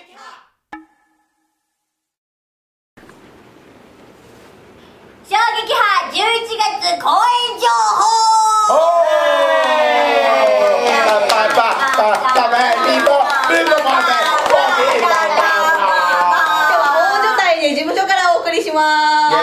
[0.00, 0.22] 撃波
[5.28, 6.16] 衝撃波11
[6.56, 7.68] 月公演情
[7.98, 8.00] 報
[8.72, 8.88] 今
[10.80, 11.52] 日は大
[17.20, 18.80] 所帯で事務所からお送りしま
[19.30, 19.36] す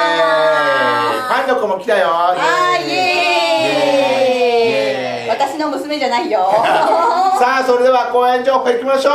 [1.21, 2.35] ファンの子も来たよは
[2.79, 5.27] いイエー。
[5.27, 6.49] イ私の娘じゃないよ
[7.39, 9.13] さあそれでは公演情報いきましょう、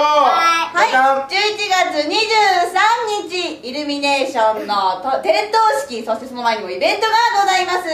[1.91, 7.89] 月23日イルミネーションのと点灯式そしてその前にもイベントがございます。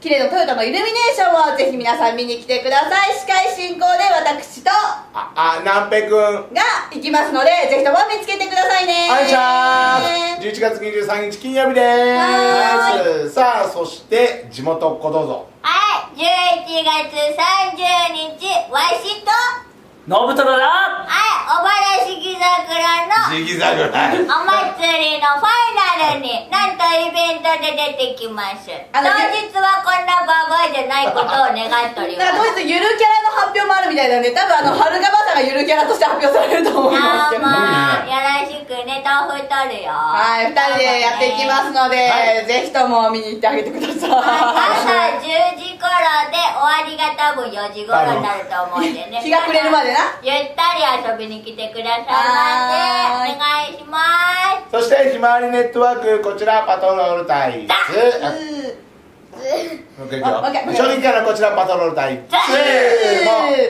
[0.00, 3.12] 綺麗なトヨタのイルミネーションをぜひ皆さん見に来てください。
[3.12, 6.62] 司会進行で私とああ南平くんが
[6.92, 9.08] 行きますのでぜひとも見つけてくださいね。
[9.10, 10.46] お願いします。
[10.46, 16.16] 11月23日金曜日ではすさあそして地元っ子どうぞはい。
[16.16, 16.22] 11
[16.84, 19.30] 月30日わしと
[20.06, 20.85] ノブトロだ
[23.30, 28.68] ジギザグライお祭りのファイナルになんとイベントで出てきます。
[28.92, 36.94] 当あの日はこんなババアじゃないことを願っておりだからます当日ゆるキャラの発表もあるみたいなんで多分あのはるかばさんがゆるキャラとして発表されると思い
[39.66, 42.46] 豆腐取るよはい、二人でやっていきますので、はい。
[42.46, 44.10] ぜひとも見に行ってあげてください。
[44.10, 45.90] はい朝10時頃
[46.30, 49.20] で終わりが多分4時頃になると思うんでね。
[49.22, 49.98] 日が暮れるまでな。
[50.22, 53.34] ゆったり遊びに来てくださいませ。
[53.34, 53.98] お願いしま
[54.70, 54.76] す。
[54.76, 58.85] そしてひまわりネットワークこちらパトロール隊うも
[59.36, 62.22] う一回いくよあオッケー初任からこちらパトロール隊。
[62.28, 62.42] ザも、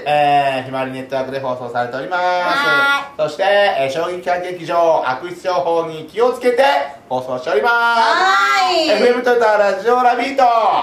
[0.06, 6.62] えー、ひまわりネットワークで放送されておりまはすそして、えー、衝撃波劇場悪質情報に気をつけて
[7.08, 7.72] 放送しております。
[7.72, 9.12] はーい。
[9.12, 10.42] FM トヨタラジオラビート。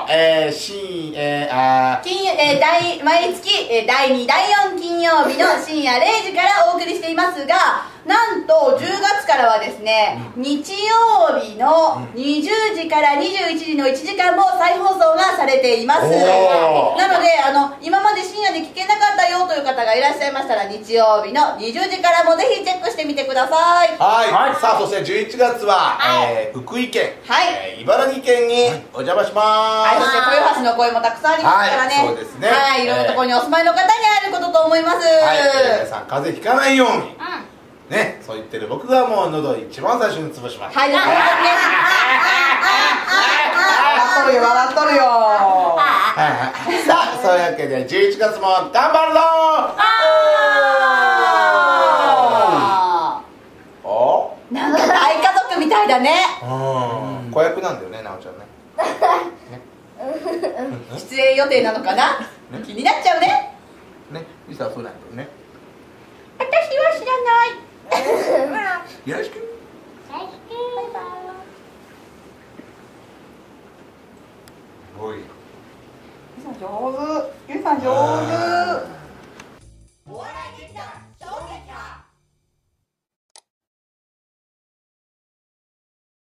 [0.10, 7.56] えー、新、えー、あー金曜えー、第毎月、えー、第2、第4金曜日の深夜0時からお送りしていますが、
[8.06, 12.44] なんと10月からはですね、日曜日の20
[12.84, 16.02] 時から21時の1時間も再放送がされています。
[16.04, 23.96] なのであの、今まで深夜で聞けなかったよという方がいらっしゃいましたら、日曜日の20時からもぜひチェックしてみてください。
[23.98, 24.56] はい、はい。
[24.56, 26.52] さあそして11月は、はい。
[26.52, 27.48] えー福井県、はい。
[27.76, 28.56] えー茨城県に
[28.94, 31.96] お邪魔します、はい、そして豊橋の声もたくさんありますからね。
[31.96, 32.48] はいそうですね。
[32.48, 34.98] はい、いろんなところにお住まいの方にあることと思います。
[35.00, 36.96] はい、えー皆さん風邪ひかないように。
[36.96, 37.54] うん。
[37.90, 40.78] ねそう言ってる僕がもう喉一番最初に潰します。
[40.78, 40.92] はい。
[44.54, 45.02] 笑っとるよ、
[46.86, 49.20] さあそういうわけで11月も頑張るぞ！
[53.86, 56.12] あなんか大家族みたいだね。
[56.44, 56.46] う
[57.28, 57.32] ん。
[57.32, 58.46] 子役なんだよねなおちゃんね。
[60.96, 62.20] 出演予定なのかな？
[62.64, 63.58] 気になっちゃうね。
[64.12, 64.24] ね。
[64.48, 65.28] リサはそうなんだよね。
[66.38, 66.54] 私は
[67.00, 69.10] 知らない。
[69.10, 69.53] よろしく
[75.00, 76.68] ごいゆうさん上
[77.48, 77.54] 手。
[77.54, 77.84] ゆうさん上
[78.88, 78.93] 手。